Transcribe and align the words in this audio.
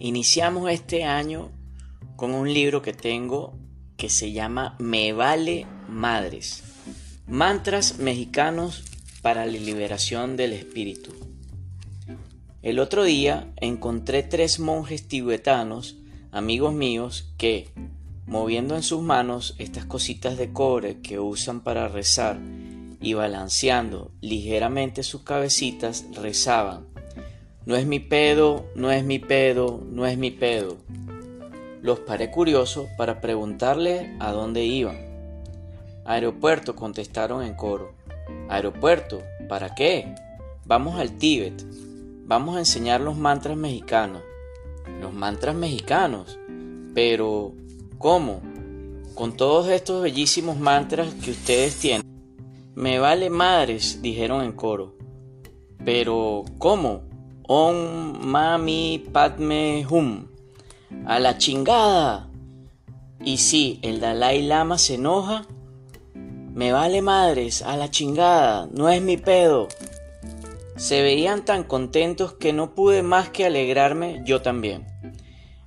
Iniciamos 0.00 0.70
este 0.70 1.02
año 1.02 1.50
con 2.14 2.32
un 2.32 2.52
libro 2.54 2.82
que 2.82 2.92
tengo 2.92 3.58
que 3.96 4.08
se 4.08 4.30
llama 4.30 4.76
Me 4.78 5.12
vale 5.12 5.66
madres. 5.88 6.62
Mantras 7.26 7.98
mexicanos 7.98 8.84
para 9.22 9.44
la 9.44 9.50
liberación 9.50 10.36
del 10.36 10.52
espíritu. 10.52 11.12
El 12.62 12.78
otro 12.78 13.02
día 13.02 13.52
encontré 13.56 14.22
tres 14.22 14.60
monjes 14.60 15.08
tibetanos, 15.08 15.96
amigos 16.30 16.72
míos, 16.74 17.34
que, 17.36 17.68
moviendo 18.24 18.76
en 18.76 18.84
sus 18.84 19.02
manos 19.02 19.56
estas 19.58 19.84
cositas 19.84 20.38
de 20.38 20.52
cobre 20.52 21.00
que 21.00 21.18
usan 21.18 21.60
para 21.60 21.88
rezar 21.88 22.38
y 23.00 23.14
balanceando 23.14 24.12
ligeramente 24.20 25.02
sus 25.02 25.22
cabecitas, 25.22 26.04
rezaban 26.14 26.86
no 27.68 27.76
es 27.76 27.86
mi 27.86 28.00
pedo, 28.00 28.64
no 28.74 28.90
es 28.90 29.04
mi 29.04 29.18
pedo, 29.18 29.82
no 29.90 30.06
es 30.06 30.16
mi 30.16 30.30
pedo. 30.30 30.78
Los 31.82 31.98
paré 31.98 32.30
curiosos 32.30 32.88
para 32.96 33.20
preguntarle 33.20 34.16
a 34.20 34.32
dónde 34.32 34.64
iban. 34.64 34.96
Aeropuerto, 36.06 36.74
contestaron 36.74 37.44
en 37.44 37.52
coro. 37.52 37.92
Aeropuerto, 38.48 39.20
¿para 39.50 39.74
qué? 39.74 40.14
Vamos 40.64 40.98
al 40.98 41.18
Tíbet. 41.18 41.62
Vamos 42.24 42.56
a 42.56 42.60
enseñar 42.60 43.02
los 43.02 43.18
mantras 43.18 43.58
mexicanos. 43.58 44.22
Los 45.02 45.12
mantras 45.12 45.54
mexicanos. 45.54 46.38
Pero, 46.94 47.52
¿cómo? 47.98 48.40
Con 49.14 49.36
todos 49.36 49.68
estos 49.68 50.02
bellísimos 50.02 50.56
mantras 50.56 51.12
que 51.22 51.32
ustedes 51.32 51.76
tienen. 51.76 52.06
Me 52.74 52.98
vale 52.98 53.28
madres, 53.28 54.00
dijeron 54.00 54.42
en 54.42 54.52
coro. 54.52 54.94
Pero, 55.84 56.46
¿cómo? 56.56 57.02
Om 57.50 58.26
Mami 58.26 59.06
Padme 59.10 59.86
Hum. 59.88 60.26
A 61.06 61.18
la 61.18 61.38
chingada. 61.38 62.28
Y 63.24 63.38
si 63.38 63.78
el 63.80 64.00
Dalai 64.00 64.42
Lama 64.42 64.76
se 64.76 64.96
enoja, 64.96 65.46
me 66.52 66.72
vale 66.72 67.00
madres, 67.00 67.62
a 67.62 67.78
la 67.78 67.90
chingada, 67.90 68.68
no 68.70 68.90
es 68.90 69.00
mi 69.00 69.16
pedo. 69.16 69.68
Se 70.76 71.00
veían 71.00 71.46
tan 71.46 71.64
contentos 71.64 72.34
que 72.34 72.52
no 72.52 72.74
pude 72.74 73.02
más 73.02 73.30
que 73.30 73.46
alegrarme 73.46 74.20
yo 74.26 74.42
también. 74.42 74.86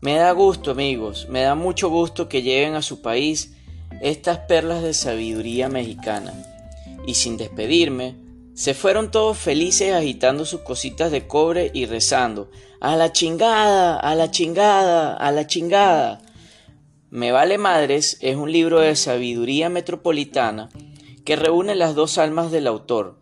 Me 0.00 0.16
da 0.16 0.32
gusto, 0.32 0.72
amigos, 0.72 1.28
me 1.30 1.42
da 1.42 1.54
mucho 1.54 1.90
gusto 1.90 2.28
que 2.28 2.42
lleven 2.42 2.74
a 2.74 2.82
su 2.82 3.02
país 3.02 3.54
estas 4.02 4.38
perlas 4.38 4.82
de 4.82 4.94
sabiduría 4.94 5.68
mexicana. 5.68 6.32
Y 7.06 7.14
sin 7.14 7.36
despedirme, 7.36 8.16
se 8.58 8.74
fueron 8.74 9.12
todos 9.12 9.38
felices 9.38 9.94
agitando 9.94 10.44
sus 10.44 10.62
cositas 10.62 11.12
de 11.12 11.28
cobre 11.28 11.70
y 11.74 11.86
rezando. 11.86 12.50
A 12.80 12.96
la 12.96 13.12
chingada, 13.12 13.96
a 13.96 14.16
la 14.16 14.32
chingada, 14.32 15.14
a 15.14 15.30
la 15.30 15.46
chingada. 15.46 16.20
Me 17.08 17.30
vale 17.30 17.56
madres 17.56 18.18
es 18.20 18.34
un 18.34 18.50
libro 18.50 18.80
de 18.80 18.96
sabiduría 18.96 19.68
metropolitana 19.68 20.70
que 21.24 21.36
reúne 21.36 21.76
las 21.76 21.94
dos 21.94 22.18
almas 22.18 22.50
del 22.50 22.66
autor, 22.66 23.20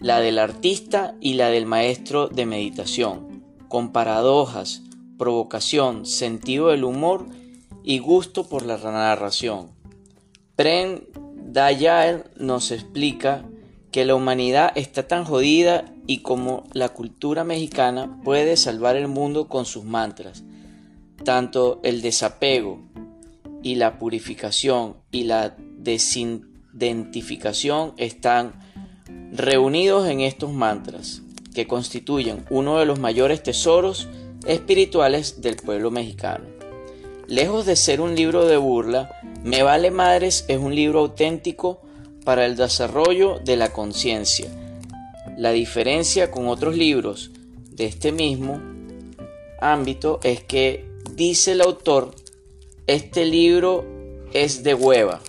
la 0.00 0.20
del 0.20 0.38
artista 0.38 1.16
y 1.20 1.34
la 1.34 1.50
del 1.50 1.66
maestro 1.66 2.28
de 2.28 2.46
meditación, 2.46 3.44
con 3.68 3.92
paradojas, 3.92 4.80
provocación, 5.18 6.06
sentido 6.06 6.68
del 6.68 6.84
humor 6.84 7.26
y 7.84 7.98
gusto 7.98 8.48
por 8.48 8.64
la 8.64 8.78
narración. 8.78 9.72
Pren 10.56 11.06
Dayal 11.34 12.30
nos 12.38 12.70
explica 12.70 13.44
que 13.96 14.04
la 14.04 14.14
humanidad 14.14 14.72
está 14.74 15.08
tan 15.08 15.24
jodida 15.24 15.86
y 16.06 16.18
como 16.18 16.64
la 16.74 16.90
cultura 16.90 17.44
mexicana 17.44 18.20
puede 18.24 18.58
salvar 18.58 18.94
el 18.94 19.08
mundo 19.08 19.48
con 19.48 19.64
sus 19.64 19.84
mantras. 19.84 20.44
Tanto 21.24 21.80
el 21.82 22.02
desapego 22.02 22.78
y 23.62 23.76
la 23.76 23.98
purificación 23.98 24.98
y 25.10 25.24
la 25.24 25.56
desidentificación 25.78 27.94
están 27.96 28.60
reunidos 29.32 30.06
en 30.08 30.20
estos 30.20 30.52
mantras, 30.52 31.22
que 31.54 31.66
constituyen 31.66 32.44
uno 32.50 32.78
de 32.78 32.84
los 32.84 32.98
mayores 32.98 33.42
tesoros 33.42 34.08
espirituales 34.46 35.40
del 35.40 35.56
pueblo 35.56 35.90
mexicano. 35.90 36.44
Lejos 37.28 37.64
de 37.64 37.76
ser 37.76 38.02
un 38.02 38.14
libro 38.14 38.44
de 38.44 38.58
burla, 38.58 39.08
Me 39.42 39.62
vale 39.62 39.90
madres 39.90 40.44
es 40.48 40.58
un 40.58 40.74
libro 40.74 41.00
auténtico 41.00 41.80
para 42.26 42.44
el 42.44 42.56
desarrollo 42.56 43.38
de 43.38 43.56
la 43.56 43.72
conciencia. 43.72 44.48
La 45.38 45.52
diferencia 45.52 46.32
con 46.32 46.48
otros 46.48 46.76
libros 46.76 47.30
de 47.70 47.86
este 47.86 48.10
mismo 48.10 48.60
ámbito 49.60 50.18
es 50.24 50.42
que 50.42 50.84
dice 51.14 51.52
el 51.52 51.60
autor, 51.60 52.10
este 52.88 53.24
libro 53.26 53.84
es 54.32 54.64
de 54.64 54.74
hueva. 54.74 55.20